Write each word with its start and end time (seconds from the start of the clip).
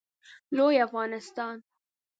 لوی 0.55 0.77
افغانستان 0.87 1.55